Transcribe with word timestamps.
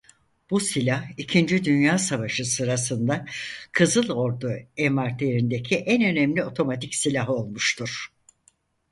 Bu 0.49 0.59
silah 0.59 1.05
ikinci 1.19 1.63
Dünya 1.65 1.97
Savaşı 1.97 2.45
sırasında 2.45 3.25
Kızıl 3.71 4.09
Ordu 4.09 4.53
envanterindeki 4.77 5.75
en 5.75 6.03
önemli 6.03 6.43
otomatik 6.43 6.95
silah 6.95 7.29
olmuştur. 7.29 8.11